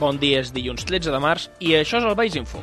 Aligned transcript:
Bon 0.00 0.18
dia, 0.18 0.40
és 0.42 0.50
dilluns 0.54 0.82
13 0.88 1.12
de 1.14 1.20
març 1.22 1.46
i 1.62 1.76
això 1.78 2.00
és 2.00 2.08
el 2.08 2.16
Valls 2.18 2.34
Info. 2.40 2.62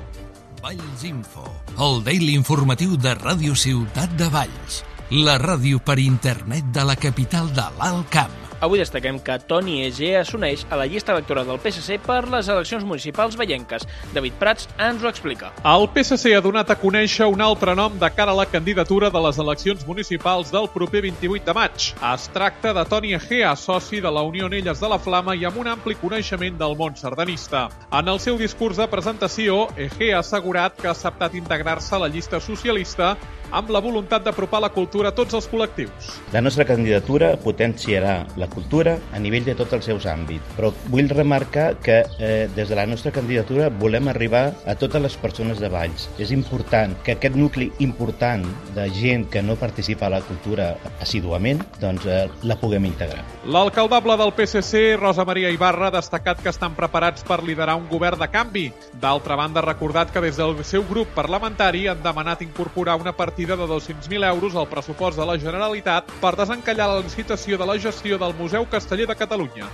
Valls 0.61 1.05
Info, 1.07 1.45
el 1.79 2.01
daily 2.05 2.35
informatiu 2.35 2.97
de 2.99 3.15
Ràdio 3.17 3.55
Ciutat 3.55 4.11
de 4.19 4.27
Valls, 4.33 4.81
la 5.15 5.37
ràdio 5.41 5.79
per 5.79 5.97
internet 6.03 6.67
de 6.75 6.85
la 6.91 6.99
capital 6.99 7.49
de 7.55 7.69
l'Alt 7.79 8.11
Camp. 8.11 8.40
Avui 8.61 8.77
destaquem 8.77 9.17
que 9.17 9.39
Toni 9.49 9.79
Egea 9.87 10.19
s'uneix 10.21 10.67
a 10.69 10.77
la 10.77 10.85
llista 10.85 11.15
electoral 11.15 11.47
del 11.49 11.57
PSC 11.63 11.95
per 12.05 12.27
les 12.29 12.45
eleccions 12.45 12.83
municipals 12.85 13.33
veyenques. 13.39 13.87
David 14.13 14.37
Prats 14.37 14.67
ens 14.77 15.01
ho 15.01 15.09
explica. 15.09 15.49
El 15.65 15.87
PSC 15.89 16.35
ha 16.37 16.43
donat 16.45 16.69
a 16.69 16.77
conèixer 16.77 17.25
un 17.25 17.41
altre 17.41 17.73
nom 17.73 17.97
de 17.97 18.11
cara 18.13 18.35
a 18.35 18.37
la 18.37 18.45
candidatura 18.45 19.09
de 19.09 19.23
les 19.25 19.41
eleccions 19.41 19.81
municipals 19.87 20.53
del 20.53 20.69
proper 20.69 21.01
28 21.07 21.49
de 21.49 21.57
maig. 21.57 21.89
Es 22.11 22.29
tracta 22.37 22.75
de 22.77 22.85
Toni 22.85 23.15
Egea, 23.17 23.55
soci 23.57 23.97
de 23.97 24.13
la 24.13 24.21
Unió 24.29 24.45
Elles 24.45 24.79
de 24.79 24.93
la 24.93 25.01
Flama 25.01 25.33
i 25.33 25.49
amb 25.49 25.57
un 25.57 25.73
ampli 25.73 25.97
coneixement 25.97 26.61
del 26.61 26.77
món 26.77 26.93
sardanista. 26.93 27.65
En 27.89 28.13
el 28.13 28.21
seu 28.21 28.37
discurs 28.37 28.77
de 28.77 28.85
presentació, 28.93 29.71
Egea 29.89 30.19
ha 30.19 30.21
assegurat 30.21 30.77
que 30.77 30.85
ha 30.85 30.93
acceptat 30.93 31.33
integrar-se 31.33 31.95
a 31.97 32.05
la 32.05 32.13
llista 32.13 32.37
socialista 32.37 33.15
amb 33.51 33.69
la 33.73 33.81
voluntat 33.83 34.23
d'apropar 34.25 34.61
la 34.63 34.71
cultura 34.71 35.11
a 35.11 35.15
tots 35.15 35.35
els 35.37 35.47
col·lectius. 35.51 36.11
La 36.33 36.41
nostra 36.41 36.65
candidatura 36.65 37.33
potenciarà 37.41 38.21
la 38.39 38.47
cultura 38.47 38.97
a 39.13 39.19
nivell 39.19 39.45
de 39.45 39.55
tots 39.59 39.75
els 39.77 39.87
seus 39.91 40.07
àmbits, 40.09 40.55
però 40.55 40.71
vull 40.93 41.11
remarcar 41.11 41.75
que 41.83 42.01
eh, 42.19 42.47
des 42.55 42.69
de 42.69 42.77
la 42.77 42.87
nostra 42.87 43.11
candidatura 43.11 43.69
volem 43.69 44.07
arribar 44.11 44.51
a 44.65 44.75
totes 44.75 45.03
les 45.03 45.17
persones 45.19 45.59
de 45.59 45.69
Valls. 45.71 46.07
És 46.21 46.31
important 46.31 46.95
que 47.03 47.15
aquest 47.17 47.35
nucli 47.35 47.71
important 47.83 48.45
de 48.75 48.87
gent 48.95 49.27
que 49.31 49.43
no 49.43 49.57
participa 49.59 50.07
a 50.07 50.15
la 50.15 50.21
cultura 50.25 50.71
assiduament, 51.03 51.61
doncs 51.81 52.07
eh, 52.07 52.23
la 52.47 52.57
puguem 52.59 52.87
integrar. 52.89 53.25
L'alcaldable 53.45 54.15
del 54.17 54.33
PSC, 54.37 54.95
Rosa 54.99 55.25
Maria 55.27 55.51
Ibarra, 55.51 55.89
ha 55.89 55.97
destacat 55.97 56.41
que 56.41 56.51
estan 56.53 56.75
preparats 56.77 57.25
per 57.27 57.41
liderar 57.43 57.75
un 57.79 57.87
govern 57.91 58.19
de 58.21 58.29
canvi. 58.31 58.67
D'altra 59.01 59.35
banda, 59.35 59.59
ha 59.61 59.67
recordat 59.67 60.11
que 60.13 60.23
des 60.23 60.37
del 60.39 60.55
seu 60.67 60.85
grup 60.87 61.11
parlamentari 61.15 61.87
han 61.91 62.01
demanat 62.03 62.41
incorporar 62.45 62.95
una 63.01 63.15
partida 63.17 63.40
partida 63.41 63.55
de 63.55 63.73
200.000 63.73 64.27
euros 64.27 64.55
al 64.55 64.67
pressupost 64.67 65.17
de 65.17 65.25
la 65.25 65.37
Generalitat 65.39 66.11
per 66.21 66.35
desencallar 66.37 66.87
la 66.87 66.99
licitació 67.01 67.57
de 67.57 67.65
la 67.65 67.79
gestió 67.79 68.19
del 68.21 68.35
Museu 68.35 68.67
Casteller 68.69 69.07
de 69.07 69.15
Catalunya. 69.15 69.69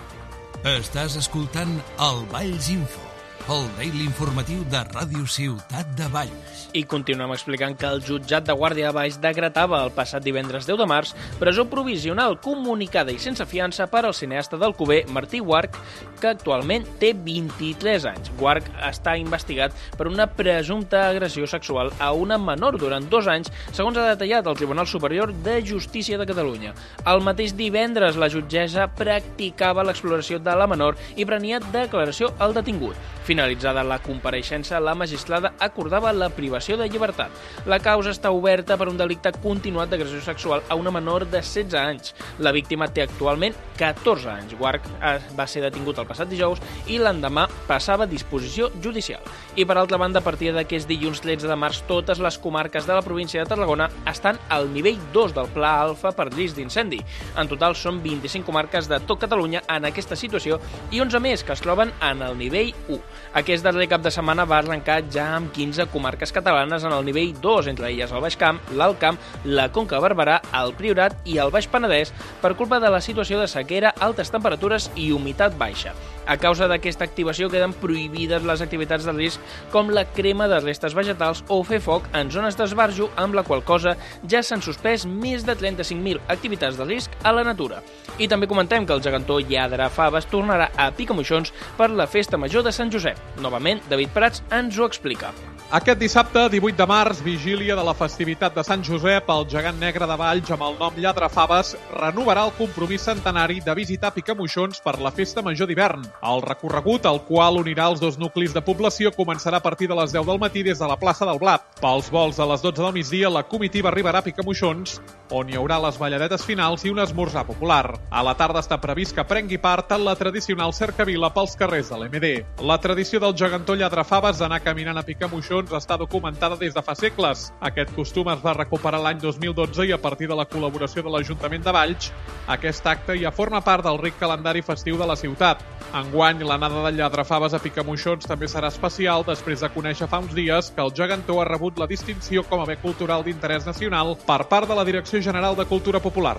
Estàs 0.78 1.18
escoltant 1.20 1.76
el 2.00 2.24
Valls 2.32 2.72
Info 2.72 3.07
el 3.48 3.68
daily 3.78 4.04
informatiu 4.04 4.66
de 4.68 4.80
Ràdio 4.92 5.24
Ciutat 5.32 5.94
de 5.96 6.08
Valls. 6.12 6.66
I 6.76 6.82
continuem 6.84 7.32
explicant 7.32 7.78
que 7.80 7.88
el 7.88 8.02
jutjat 8.04 8.44
de 8.44 8.52
Guàrdia 8.52 8.90
de 8.90 8.96
Valls 8.98 9.20
decretava 9.24 9.80
el 9.86 9.94
passat 9.96 10.26
divendres 10.26 10.68
10 10.68 10.82
de 10.82 10.88
març 10.90 11.14
presó 11.40 11.64
provisional 11.72 12.36
comunicada 12.44 13.14
i 13.16 13.22
sense 13.24 13.46
fiança 13.48 13.88
per 13.88 14.02
al 14.04 14.16
cineasta 14.18 14.60
del 14.60 14.76
Cuber 14.76 15.06
Martí 15.16 15.40
Guarc, 15.40 15.78
que 16.20 16.34
actualment 16.34 16.84
té 17.00 17.14
23 17.16 18.10
anys. 18.12 18.34
Guarc 18.42 18.68
està 18.84 19.16
investigat 19.16 19.72
per 19.96 20.10
una 20.12 20.28
presumpta 20.28 21.06
agressió 21.08 21.48
sexual 21.48 21.94
a 22.04 22.12
una 22.12 22.36
menor 22.38 22.76
durant 22.82 23.08
dos 23.08 23.32
anys, 23.32 23.54
segons 23.72 23.96
ha 23.96 24.10
detallat 24.10 24.48
el 24.48 24.60
Tribunal 24.60 24.92
Superior 24.92 25.32
de 25.46 25.62
Justícia 25.64 26.20
de 26.20 26.28
Catalunya. 26.28 26.76
El 27.08 27.24
mateix 27.24 27.56
divendres 27.56 28.20
la 28.20 28.28
jutgessa 28.28 28.90
practicava 28.92 29.88
l'exploració 29.88 30.44
de 30.44 30.60
la 30.60 30.68
menor 30.68 31.00
i 31.16 31.24
prenia 31.24 31.64
declaració 31.64 32.34
al 32.44 32.58
detingut. 32.58 33.00
Finalitzada 33.38 33.84
la 33.86 34.00
compareixença, 34.02 34.80
la 34.82 34.96
magistrada 34.98 35.52
acordava 35.62 36.10
la 36.10 36.32
privació 36.34 36.74
de 36.74 36.88
llibertat. 36.90 37.30
La 37.70 37.78
causa 37.78 38.10
està 38.10 38.32
oberta 38.34 38.74
per 38.82 38.88
un 38.90 38.98
delicte 38.98 39.30
continuat 39.44 39.92
d'agressió 39.92 40.24
sexual 40.26 40.64
a 40.66 40.74
una 40.74 40.90
menor 40.90 41.28
de 41.28 41.44
16 41.44 41.76
anys. 41.78 42.16
La 42.42 42.50
víctima 42.56 42.88
té 42.90 43.04
actualment 43.06 43.54
14 43.78 44.32
anys. 44.32 44.56
Guarc 44.58 44.88
eh, 44.90 45.20
va 45.38 45.46
ser 45.46 45.62
detingut 45.62 46.02
el 46.02 46.08
passat 46.10 46.32
dijous 46.32 46.64
i 46.90 46.98
l'endemà 46.98 47.44
passava 47.68 48.08
a 48.08 48.10
disposició 48.10 48.72
judicial. 48.82 49.22
I 49.54 49.68
per 49.70 49.78
altra 49.78 50.02
banda, 50.02 50.18
a 50.18 50.26
partir 50.26 50.50
d'aquest 50.56 50.90
dilluns 50.90 51.22
13 51.22 51.46
de 51.46 51.60
març, 51.62 51.84
totes 51.86 52.18
les 52.18 52.42
comarques 52.42 52.90
de 52.90 52.98
la 52.98 53.06
província 53.06 53.44
de 53.44 53.54
Tarragona 53.54 53.92
estan 54.10 54.42
al 54.50 54.66
nivell 54.74 54.98
2 55.14 55.38
del 55.38 55.54
Pla 55.54 55.76
Alfa 55.84 56.10
per 56.18 56.32
risc 56.32 56.58
d'incendi. 56.58 57.04
En 57.38 57.54
total 57.54 57.78
són 57.78 58.02
25 58.02 58.50
comarques 58.50 58.90
de 58.90 58.98
tot 59.06 59.22
Catalunya 59.22 59.62
en 59.70 59.86
aquesta 59.86 60.18
situació 60.18 60.58
i 60.90 61.06
11 61.06 61.22
més 61.22 61.46
que 61.46 61.54
es 61.54 61.62
troben 61.62 61.94
en 62.02 62.26
el 62.26 62.34
nivell 62.42 62.74
1. 62.88 63.02
Aquest 63.34 63.64
darrer 63.66 63.88
cap 63.92 64.02
de 64.04 64.12
setmana 64.14 64.46
va 64.48 64.60
arrencar 64.62 65.02
ja 65.12 65.28
amb 65.36 65.52
15 65.54 65.88
comarques 65.94 66.32
catalanes 66.32 66.84
en 66.84 66.94
el 66.96 67.06
nivell 67.06 67.34
2, 67.42 67.68
entre 67.74 67.90
elles 67.92 68.12
el 68.12 68.22
Baix 68.24 68.38
Camp, 68.40 68.60
l'Alt 68.74 69.00
Camp, 69.00 69.20
la 69.46 69.70
Conca 69.72 70.00
Barberà, 70.04 70.40
el 70.62 70.74
Priorat 70.78 71.18
i 71.28 71.38
el 71.44 71.52
Baix 71.52 71.68
Penedès 71.68 72.14
per 72.42 72.56
culpa 72.56 72.80
de 72.80 72.92
la 72.94 73.02
situació 73.02 73.40
de 73.42 73.48
sequera, 73.52 73.94
altes 74.00 74.32
temperatures 74.32 74.92
i 74.96 75.12
humitat 75.12 75.58
baixa. 75.58 75.96
A 76.28 76.36
causa 76.36 76.68
d'aquesta 76.68 77.06
activació 77.08 77.48
queden 77.48 77.72
prohibides 77.80 78.44
les 78.44 78.62
activitats 78.62 79.06
de 79.08 79.14
risc 79.16 79.40
com 79.72 79.94
la 79.96 80.04
crema 80.12 80.50
de 80.52 80.60
restes 80.60 80.96
vegetals 80.98 81.44
o 81.48 81.62
fer 81.64 81.80
foc 81.84 82.10
en 82.18 82.32
zones 82.34 82.60
d'esbarjo, 82.60 83.08
amb 83.16 83.38
la 83.38 83.46
qual 83.48 83.64
cosa 83.64 83.96
ja 84.28 84.44
s'han 84.44 84.64
suspès 84.64 85.08
més 85.08 85.48
de 85.48 85.56
35.000 85.56 86.20
activitats 86.28 86.76
de 86.78 86.90
risc 86.90 87.16
a 87.24 87.32
la 87.32 87.48
natura. 87.48 87.80
I 88.20 88.28
també 88.28 88.50
comentem 88.52 88.86
que 88.86 88.96
el 88.98 89.04
gegantó 89.04 89.40
Lladre 89.40 89.88
Faves 89.94 90.28
tornarà 90.28 90.72
a 90.76 90.92
Picamoixons 90.92 91.54
per 91.78 91.92
la 91.96 92.10
Festa 92.12 92.38
Major 92.38 92.66
de 92.66 92.76
Sant 92.76 92.92
Josep. 92.92 93.07
Novament, 93.44 93.84
David 93.92 94.16
Prats 94.16 94.44
ens 94.56 94.80
ho 94.80 94.88
explica. 94.90 95.34
Aquest 95.68 96.00
dissabte, 96.00 96.46
18 96.48 96.78
de 96.80 96.86
març, 96.88 97.18
vigília 97.20 97.76
de 97.76 97.84
la 97.84 97.92
festivitat 97.92 98.54
de 98.56 98.64
Sant 98.64 98.86
Josep, 98.88 99.28
el 99.28 99.42
gegant 99.52 99.76
negre 99.82 100.08
de 100.08 100.16
Valls, 100.16 100.52
amb 100.56 100.62
el 100.64 100.78
nom 100.80 100.96
Lladre 100.96 101.28
Faves, 101.28 101.74
renovarà 101.92 102.46
el 102.48 102.54
compromís 102.56 103.04
centenari 103.04 103.60
de 103.66 103.76
visitar 103.76 104.14
Picamoixons 104.16 104.80
per 104.80 104.94
la 105.04 105.12
festa 105.12 105.44
major 105.44 105.68
d'hivern. 105.68 106.06
El 106.24 106.40
recorregut, 106.46 107.04
el 107.12 107.20
qual 107.28 107.60
unirà 107.60 107.90
els 107.92 108.00
dos 108.00 108.16
nuclis 108.16 108.56
de 108.56 108.64
població, 108.64 109.12
començarà 109.12 109.60
a 109.60 109.66
partir 109.66 109.90
de 109.92 109.98
les 110.00 110.14
10 110.16 110.30
del 110.30 110.40
matí 110.40 110.64
des 110.64 110.80
de 110.80 110.88
la 110.88 110.96
plaça 110.96 111.28
del 111.28 111.42
Blat. 111.44 111.68
Pels 111.82 112.08
vols 112.16 112.40
a 112.40 112.48
les 112.48 112.64
12 112.64 112.86
del 112.86 112.96
migdia, 112.96 113.28
la 113.28 113.44
comitiva 113.44 113.92
arribarà 113.92 114.24
a 114.24 114.28
Picamoixons, 114.30 115.02
on 115.36 115.52
hi 115.52 115.60
haurà 115.60 115.82
les 115.84 116.00
balladetes 116.00 116.48
finals 116.48 116.88
i 116.88 116.96
un 116.96 117.04
esmorzar 117.04 117.44
popular. 117.44 117.92
A 118.08 118.24
la 118.24 118.38
tarda 118.40 118.64
està 118.64 118.80
previst 118.80 119.18
que 119.20 119.28
prengui 119.28 119.60
part 119.60 119.92
en 119.92 120.08
la 120.08 120.16
tradicional 120.16 120.72
cercavila 120.72 121.34
pels 121.36 121.60
carrers 121.60 121.92
de 121.92 122.00
l'MD. 122.00 122.34
La 122.64 122.80
tradició 122.80 123.20
del 123.20 123.36
gegantó 123.36 123.76
Lladre 123.76 124.08
Faves 124.08 124.40
d'anar 124.40 124.64
caminant 124.64 125.04
a 125.04 125.04
Picamoixons 125.04 125.57
ocasions 125.58 125.84
està 125.84 125.98
documentada 125.98 126.56
des 126.58 126.74
de 126.74 126.82
fa 126.82 126.96
segles. 126.96 127.52
Aquest 127.62 127.94
costum 127.96 128.30
es 128.30 128.42
va 128.44 128.54
recuperar 128.54 129.00
l'any 129.02 129.20
2012 129.20 129.88
i 129.88 129.94
a 129.94 129.98
partir 129.98 130.28
de 130.28 130.36
la 130.36 130.46
col·laboració 130.46 131.04
de 131.04 131.10
l'Ajuntament 131.10 131.64
de 131.64 131.72
Valls, 131.72 132.12
aquest 132.48 132.86
acte 132.86 133.18
ja 133.18 133.32
forma 133.32 133.62
part 133.62 133.84
del 133.84 133.98
ric 133.98 134.18
calendari 134.20 134.62
festiu 134.62 134.98
de 134.98 135.08
la 135.08 135.16
ciutat. 135.16 135.64
Enguany, 135.94 136.44
l'anada 136.44 136.84
de 136.86 136.98
Lladrafaves 136.98 137.54
a 137.54 137.60
Picamoixons 137.60 138.28
també 138.28 138.48
serà 138.48 138.68
especial 138.68 139.26
després 139.26 139.62
de 139.62 139.70
conèixer 139.74 140.08
fa 140.08 140.20
uns 140.20 140.36
dies 140.36 140.72
que 140.76 140.82
el 140.82 140.94
gegantó 140.94 141.42
ha 141.42 141.50
rebut 141.50 141.80
la 141.80 141.88
distinció 141.88 142.44
com 142.44 142.62
a 142.62 142.70
bé 142.70 142.78
cultural 142.78 143.24
d'interès 143.24 143.66
nacional 143.66 144.18
per 144.28 144.44
part 144.48 144.68
de 144.68 144.76
la 144.76 144.86
Direcció 144.86 145.22
General 145.22 145.56
de 145.56 145.66
Cultura 145.66 146.00
Popular. 146.00 146.38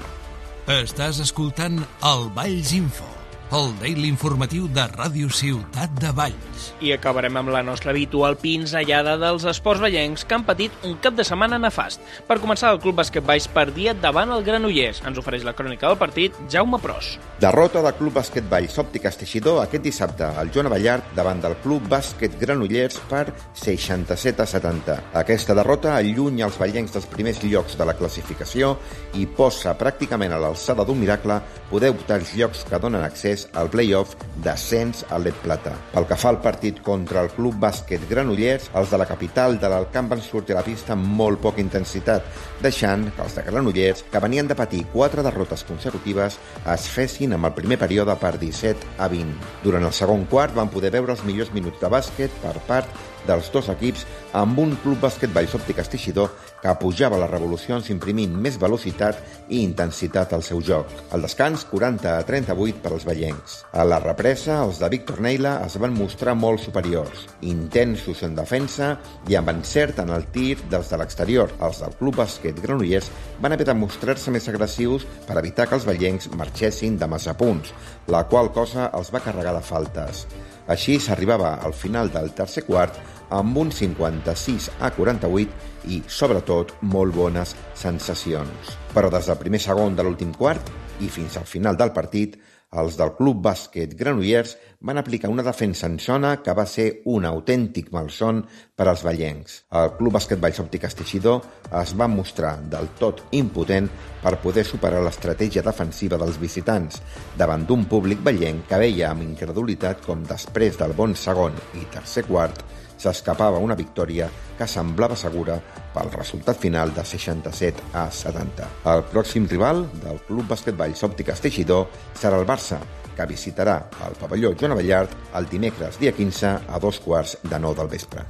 Estàs 0.69 1.23
escoltant 1.25 1.81
el 2.05 2.29
Valls 2.37 2.75
Info 2.77 3.18
el 3.51 3.71
daily 3.81 4.11
informatiu 4.11 4.67
de 4.69 4.83
Ràdio 4.93 5.31
Ciutat 5.33 5.95
de 6.03 6.11
Valls. 6.13 6.67
I 6.85 6.91
acabarem 6.93 7.33
amb 7.41 7.49
la 7.49 7.63
nostra 7.65 7.95
habitual 7.95 8.37
pinzellada 8.37 9.15
dels 9.17 9.47
esports 9.49 9.81
vellencs 9.81 10.27
que 10.29 10.37
han 10.37 10.45
patit 10.45 10.75
un 10.85 10.99
cap 11.01 11.17
de 11.17 11.25
setmana 11.25 11.57
nefast. 11.61 12.03
Per 12.29 12.37
començar, 12.43 12.75
el 12.75 12.81
Club 12.83 12.99
Bàsquet 13.01 13.25
Valls 13.25 13.49
perdia 13.49 13.95
davant 13.97 14.35
el 14.35 14.45
Granollers. 14.45 15.01
Ens 15.09 15.21
ofereix 15.21 15.47
la 15.49 15.55
crònica 15.57 15.89
del 15.89 15.97
partit 16.01 16.37
Jaume 16.53 16.81
Pros. 16.83 17.15
Derrota 17.41 17.81
del 17.87 17.97
Club 17.97 18.19
Bàsquet 18.19 18.51
Valls 18.51 18.77
Òptiques 18.83 19.17
Teixidor 19.23 19.63
aquest 19.63 19.87
dissabte 19.87 20.29
al 20.29 20.53
Joan 20.53 20.69
Ballart 20.69 21.17
davant 21.17 21.41
del 21.41 21.57
Club 21.65 21.89
Bàsquet 21.89 22.37
Granollers 22.41 23.01
per 23.09 23.33
67 23.55 24.45
a 24.45 24.49
70. 24.53 24.99
Aquesta 25.23 25.57
derrota 25.57 25.97
allunya 25.97 26.51
els 26.51 26.61
vellencs 26.61 26.93
dels 26.93 27.09
primers 27.09 27.41
llocs 27.47 27.81
de 27.81 27.89
la 27.89 27.97
classificació 27.97 28.75
i 29.17 29.25
posa 29.25 29.73
pràcticament 29.79 30.37
a 30.37 30.43
l'alçada 30.43 30.85
d'un 30.85 31.01
miracle 31.01 31.41
poder 31.73 31.95
optar 31.97 32.21
els 32.21 32.37
llocs 32.37 32.67
que 32.69 32.83
donen 32.83 33.05
accés 33.07 33.38
accés 33.39 33.49
al 33.55 33.71
play-off 33.71 34.17
d'ascens 34.43 35.05
a 35.11 35.19
l'Et 35.19 35.37
Plata. 35.43 35.75
Pel 35.93 36.07
que 36.09 36.17
fa 36.17 36.31
al 36.31 36.41
partit 36.43 36.81
contra 36.83 37.23
el 37.23 37.31
Club 37.31 37.59
Bàsquet 37.61 38.03
Granollers, 38.09 38.71
els 38.75 38.91
de 38.91 38.99
la 38.99 39.07
capital 39.07 39.59
de 39.59 39.69
l'Alcamp 39.69 40.11
van 40.11 40.23
sortir 40.23 40.55
a 40.55 40.61
la 40.61 40.65
pista 40.67 40.95
amb 40.95 41.07
molt 41.19 41.41
poca 41.43 41.61
intensitat, 41.61 42.25
deixant 42.63 43.09
que 43.15 43.23
els 43.23 43.37
de 43.37 43.45
Granollers, 43.47 44.05
que 44.11 44.23
venien 44.23 44.49
de 44.49 44.57
patir 44.59 44.85
quatre 44.93 45.23
derrotes 45.23 45.65
consecutives, 45.69 46.39
es 46.67 46.89
fessin 46.89 47.35
amb 47.35 47.51
el 47.51 47.55
primer 47.55 47.79
període 47.79 48.17
per 48.19 48.37
17 48.39 48.99
a 48.99 49.09
20. 49.09 49.37
Durant 49.65 49.85
el 49.85 49.95
segon 49.95 50.27
quart 50.31 50.57
van 50.57 50.73
poder 50.73 50.93
veure 50.95 51.15
els 51.15 51.25
millors 51.27 51.53
minuts 51.55 51.81
de 51.81 51.93
bàsquet 51.93 52.43
per 52.43 52.57
part 52.69 52.91
dels 53.29 53.51
dos 53.53 53.69
equips 53.69 54.07
amb 54.39 54.59
un 54.63 54.75
club 54.83 55.03
bàsquet 55.03 55.33
Valls 55.35 55.55
Òptiques 55.59 55.91
Teixidor 55.93 56.31
que 56.63 56.75
pujava 56.81 57.19
les 57.21 57.31
revolucions 57.31 57.91
imprimint 57.93 58.35
més 58.35 58.59
velocitat 58.61 59.21
i 59.49 59.63
intensitat 59.63 60.33
al 60.35 60.45
seu 60.47 60.63
joc. 60.65 60.91
Al 61.15 61.25
descans, 61.25 61.65
40 61.71 62.11
a 62.17 62.25
38 62.27 62.83
per 62.83 62.93
als 62.93 63.07
vellencs. 63.09 63.59
A 63.73 63.87
la 63.87 64.01
represa, 64.03 64.61
els 64.65 64.81
de 64.83 64.91
Víctor 64.93 65.23
Neila 65.25 65.59
es 65.67 65.79
van 65.81 65.95
mostrar 65.97 66.35
molt 66.39 66.63
superiors, 66.65 67.27
intensos 67.41 68.23
en 68.27 68.37
defensa 68.39 68.95
i 69.29 69.39
amb 69.39 69.53
encert 69.55 70.03
en 70.05 70.13
el 70.15 70.29
tir 70.35 70.59
dels 70.71 70.91
de 70.93 71.01
l'exterior. 71.01 71.55
Els 71.63 71.83
del 71.85 71.97
club 72.01 72.21
bàsquet 72.23 72.61
Granollers 72.63 73.11
van 73.41 73.55
haver 73.55 73.69
de 73.69 73.79
mostrar-se 73.79 74.35
més 74.35 74.49
agressius 74.51 75.07
per 75.27 75.39
evitar 75.39 75.69
que 75.69 75.79
els 75.79 75.87
vellencs 75.89 76.31
marxessin 76.35 76.99
de 76.99 77.09
massa 77.11 77.37
punts, 77.39 77.73
la 78.09 78.25
qual 78.31 78.53
cosa 78.53 78.91
els 78.99 79.13
va 79.15 79.25
carregar 79.25 79.55
de 79.57 79.65
faltes. 79.65 80.27
Així 80.69 80.99
s'arribava 81.01 81.55
al 81.65 81.73
final 81.73 82.11
del 82.13 82.35
tercer 82.37 82.67
quart 82.67 82.99
amb 83.33 83.57
un 83.61 83.71
56 83.73 84.69
a 84.85 84.91
48 84.97 85.89
i, 85.89 86.03
sobretot, 86.09 86.75
molt 86.95 87.15
bones 87.17 87.55
sensacions. 87.77 88.77
Però 88.93 89.11
des 89.13 89.29
del 89.29 89.41
primer 89.41 89.61
segon 89.65 89.97
de 89.97 90.05
l'últim 90.05 90.35
quart 90.37 90.69
i 91.01 91.09
fins 91.13 91.37
al 91.41 91.49
final 91.49 91.77
del 91.77 91.93
partit, 91.97 92.37
els 92.77 92.99
del 93.01 93.15
Club 93.17 93.41
Bàsquet 93.45 93.95
Granollers 93.97 94.57
van 94.85 95.01
aplicar 95.01 95.31
una 95.33 95.43
defensa 95.43 95.87
en 95.89 95.97
zona 95.99 96.35
que 96.45 96.55
va 96.55 96.67
ser 96.69 97.01
un 97.09 97.25
autèntic 97.25 97.89
malson 97.95 98.43
per 98.77 98.87
als 98.89 99.03
ballencs. 99.07 99.63
El 99.73 99.95
Club 99.97 100.19
Bàsquet 100.19 100.41
Vallsòptic 100.43 100.85
Esteixidor 100.89 101.41
es 101.81 101.95
va 101.97 102.11
mostrar 102.13 102.59
del 102.71 102.91
tot 103.01 103.25
impotent 103.33 103.89
per 104.23 104.37
poder 104.43 104.67
superar 104.69 105.01
l'estratègia 105.05 105.65
defensiva 105.65 106.21
dels 106.21 106.39
visitants 106.39 107.01
davant 107.39 107.65
d'un 107.67 107.87
públic 107.89 108.21
ballenc 108.25 108.69
que 108.69 108.83
veia 108.85 109.13
amb 109.13 109.25
incredulitat 109.25 110.05
com 110.05 110.27
després 110.29 110.77
del 110.77 110.93
bon 110.99 111.17
segon 111.17 111.57
i 111.81 111.87
tercer 111.95 112.27
quart 112.29 112.65
s'escapava 112.99 113.63
una 113.63 113.77
victòria 113.79 114.29
que 114.59 114.67
semblava 114.67 115.17
segura 115.17 115.59
pel 115.95 116.11
resultat 116.13 116.59
final 116.59 116.93
de 116.95 117.05
67 117.07 117.93
a 117.95 118.09
70. 118.11 118.69
El 118.93 119.05
pròxim 119.13 119.49
rival 119.51 119.87
del 120.03 120.21
Club 120.27 120.51
Basquetball 120.51 120.97
Sòptic 120.99 121.33
Esteixidor 121.35 121.89
serà 122.19 122.41
el 122.41 122.47
Barça, 122.49 122.81
que 123.17 123.27
visitarà 123.27 123.81
el 124.07 124.15
pavelló 124.21 124.53
Joan 124.59 124.77
Avellart 124.77 125.17
el 125.39 125.49
dimecres 125.51 125.99
dia 125.99 126.15
15 126.15 126.55
a 126.69 126.79
dos 126.83 127.01
quarts 127.03 127.39
de 127.43 127.59
nou 127.59 127.75
del 127.75 127.91
vespre. 127.91 128.27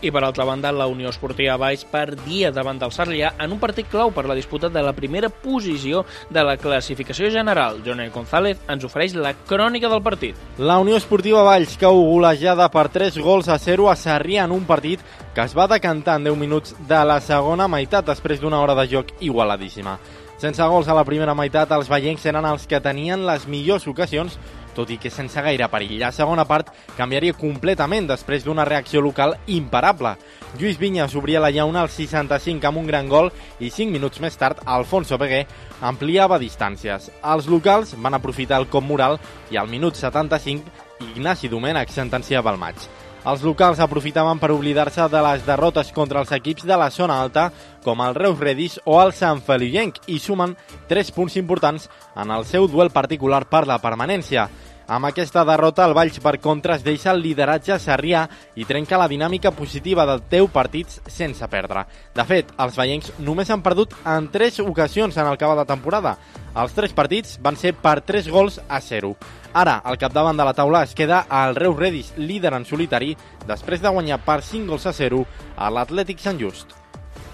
I 0.00 0.12
per 0.14 0.22
altra 0.22 0.44
banda, 0.44 0.70
la 0.70 0.86
Unió 0.86 1.10
Esportiva 1.10 1.56
Baix 1.58 1.80
perdia 1.90 2.52
davant 2.54 2.78
del 2.78 2.92
Sarrià 2.94 3.32
en 3.42 3.50
un 3.50 3.58
partit 3.58 3.88
clau 3.90 4.12
per 4.14 4.28
la 4.30 4.36
disputa 4.38 4.68
de 4.70 4.82
la 4.84 4.92
primera 4.94 5.26
posició 5.28 6.04
de 6.30 6.44
la 6.46 6.54
classificació 6.56 7.32
general. 7.34 7.80
Johnny 7.82 8.06
González 8.14 8.60
ens 8.70 8.86
ofereix 8.86 9.16
la 9.18 9.32
crònica 9.34 9.90
del 9.90 10.04
partit. 10.06 10.38
La 10.58 10.78
Unió 10.78 10.94
Esportiva 11.00 11.42
Valls 11.42 11.74
cau 11.80 11.98
golejada 12.12 12.68
per 12.70 12.86
3 12.94 13.18
gols 13.18 13.50
a 13.50 13.58
0 13.58 13.90
a 13.90 13.96
Sarrià 13.98 14.46
en 14.46 14.54
un 14.54 14.62
partit 14.70 15.02
que 15.34 15.42
es 15.42 15.56
va 15.58 15.66
decantar 15.66 16.20
en 16.20 16.30
10 16.30 16.38
minuts 16.38 16.76
de 16.86 17.02
la 17.02 17.18
segona 17.18 17.66
meitat 17.66 18.06
després 18.06 18.38
d'una 18.38 18.62
hora 18.62 18.78
de 18.78 18.86
joc 18.94 19.10
igualadíssima. 19.18 19.98
Sense 20.38 20.62
gols 20.62 20.86
a 20.86 20.94
la 20.94 21.02
primera 21.02 21.34
meitat, 21.34 21.72
els 21.74 21.90
veiencs 21.90 22.22
eren 22.30 22.46
els 22.46 22.68
que 22.70 22.78
tenien 22.78 23.26
les 23.26 23.48
millors 23.50 23.88
ocasions 23.90 24.38
tot 24.74 24.90
i 24.90 24.98
que 24.98 25.10
sense 25.10 25.40
gaire 25.42 25.68
perill. 25.72 25.96
La 26.00 26.12
segona 26.12 26.44
part 26.48 26.70
canviaria 26.96 27.36
completament 27.36 28.08
després 28.08 28.44
d'una 28.44 28.66
reacció 28.68 29.02
local 29.04 29.36
imparable. 29.46 30.16
Lluís 30.58 30.78
Vinyes 30.80 31.14
obria 31.18 31.40
la 31.40 31.50
llauna 31.52 31.82
al 31.84 31.90
65 31.92 32.66
amb 32.68 32.82
un 32.82 32.86
gran 32.88 33.08
gol 33.08 33.32
i 33.60 33.70
5 33.70 33.92
minuts 33.92 34.20
més 34.20 34.36
tard 34.36 34.62
Alfonso 34.64 35.18
Peguer 35.18 35.44
ampliava 35.80 36.38
distàncies. 36.38 37.10
Els 37.22 37.48
locals 37.48 37.94
van 37.96 38.16
aprofitar 38.16 38.60
el 38.60 38.68
cop 38.68 38.84
moral 38.84 39.18
i 39.50 39.56
al 39.56 39.68
minut 39.68 39.96
75 39.96 40.86
Ignasi 41.12 41.48
Domènech 41.48 41.92
sentenciava 41.94 42.50
el 42.50 42.58
maig. 42.58 42.88
Els 43.26 43.42
locals 43.42 43.80
aprofitaven 43.82 44.38
per 44.38 44.52
oblidar-se 44.54 45.08
de 45.10 45.20
les 45.24 45.42
derrotes 45.44 45.90
contra 45.92 46.22
els 46.22 46.30
equips 46.32 46.64
de 46.68 46.76
la 46.78 46.86
zona 46.94 47.18
alta, 47.20 47.48
com 47.82 48.00
el 48.04 48.14
Reus 48.14 48.38
Redis 48.38 48.78
o 48.86 49.00
el 49.02 49.12
Sant 49.12 49.42
Feliuenc, 49.42 49.98
i 50.06 50.20
sumen 50.22 50.54
3 50.88 51.10
punts 51.16 51.36
importants 51.36 51.88
en 52.14 52.30
el 52.30 52.46
seu 52.46 52.68
duel 52.70 52.90
particular 52.94 53.42
per 53.50 53.66
la 53.66 53.80
permanència. 53.82 54.46
Amb 54.88 55.04
aquesta 55.04 55.42
derrota, 55.44 55.84
el 55.84 55.92
Valls, 55.92 56.16
per 56.24 56.38
contra, 56.40 56.78
es 56.78 56.84
deixa 56.84 57.10
el 57.12 57.18
lideratge 57.20 57.74
a 57.74 57.76
Sarrià 57.76 58.22
i 58.56 58.64
trenca 58.64 58.96
la 58.96 59.08
dinàmica 59.10 59.50
positiva 59.52 60.06
del 60.08 60.22
teu 60.32 60.48
partits 60.48 61.02
sense 61.12 61.44
perdre. 61.52 61.82
De 62.16 62.24
fet, 62.24 62.54
els 62.56 62.78
veiencs 62.80 63.10
només 63.20 63.52
han 63.52 63.60
perdut 63.60 63.92
en 64.08 64.30
3 64.32 64.62
ocasions 64.64 65.20
en 65.20 65.28
el 65.28 65.36
cabo 65.36 65.58
de 65.60 65.66
temporada. 65.68 66.16
Els 66.56 66.72
3 66.72 66.96
partits 66.96 67.36
van 67.44 67.60
ser 67.60 67.74
per 67.76 67.98
3 68.00 68.32
gols 68.32 68.62
a 68.64 68.80
0. 68.80 69.12
Ara, 69.52 69.76
al 69.84 70.00
capdavant 70.00 70.40
de 70.40 70.48
la 70.48 70.56
taula 70.56 70.86
es 70.88 70.96
queda 70.96 71.26
el 71.44 71.56
Reus 71.60 71.76
Redis, 71.76 72.14
líder 72.16 72.56
en 72.56 72.64
solitari, 72.64 73.12
després 73.44 73.84
de 73.84 73.92
guanyar 73.92 74.22
per 74.24 74.40
5 74.40 74.72
gols 74.72 74.88
a 74.88 74.96
0 74.96 75.24
a 75.56 75.68
l'Atlètic 75.68 76.24
Sant 76.24 76.40
Just. 76.40 76.77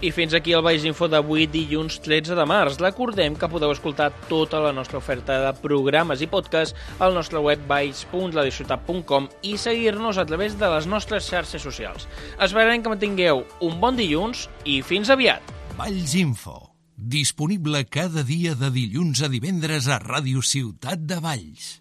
I 0.04 0.10
fins 0.12 0.34
aquí 0.36 0.52
el 0.52 0.60
Baix 0.60 0.82
Info 0.84 1.06
d'avui, 1.08 1.46
dilluns 1.48 1.94
13 2.04 2.34
de 2.36 2.44
març. 2.44 2.74
Recordem 2.76 3.38
que 3.40 3.48
podeu 3.48 3.70
escoltar 3.72 4.10
tota 4.28 4.58
la 4.60 4.72
nostra 4.76 4.98
oferta 5.00 5.38
de 5.40 5.52
programes 5.62 6.20
i 6.20 6.28
podcast 6.28 6.76
al 7.00 7.16
nostre 7.16 7.40
web 7.40 7.62
baix.ladiciutat.com 7.70 9.30
i 9.48 9.54
seguir-nos 9.62 10.20
a 10.20 10.26
través 10.28 10.58
de 10.60 10.68
les 10.74 10.88
nostres 10.92 11.30
xarxes 11.32 11.64
socials. 11.64 12.04
Esperem 12.36 12.84
que 12.84 12.92
mantingueu 12.92 13.46
un 13.64 13.80
bon 13.80 13.96
dilluns 13.96 14.44
i 14.68 14.82
fins 14.84 15.08
aviat! 15.14 15.54
Valls 15.78 16.12
Info. 16.20 16.58
Disponible 17.00 17.86
cada 17.88 18.26
dia 18.28 18.52
de 18.60 18.68
dilluns 18.76 19.24
a 19.24 19.32
divendres 19.32 19.88
a 19.88 19.96
Ràdio 20.04 20.44
Ciutat 20.44 21.08
de 21.08 21.16
Valls. 21.24 21.72